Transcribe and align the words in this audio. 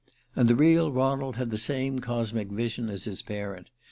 And 0.35 0.47
the 0.49 0.55
real 0.55 0.91
Ronald 0.91 1.35
had 1.35 1.51
the 1.51 1.59
same 1.59 1.99
cosmic 1.99 2.47
vision 2.47 2.89
as 2.89 3.03
his 3.03 3.21
parent. 3.21 3.69